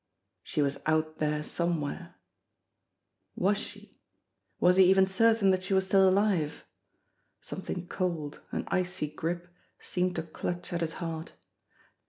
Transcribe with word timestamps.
She 0.41 0.63
was 0.63 0.79
out 0.87 1.19
there 1.19 1.43
somewhere. 1.43 2.15
Was 3.35 3.59
she? 3.59 3.99
Was 4.59 4.77
he 4.77 4.85
even 4.85 5.05
certain 5.05 5.51
that 5.51 5.63
she 5.63 5.75
was 5.75 5.85
still 5.85 6.09
alive? 6.09 6.65
Something 7.39 7.87
cold, 7.87 8.39
an 8.51 8.63
icy 8.69 9.11
grip, 9.13 9.47
seemed 9.79 10.15
to 10.15 10.23
clutch 10.23 10.73
at 10.73 10.81
his 10.81 10.93
heart. 10.93 11.33